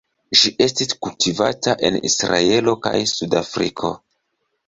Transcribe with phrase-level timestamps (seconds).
[0.43, 3.93] Ĝi estis kultivata en Israelo kaj Sudafriko.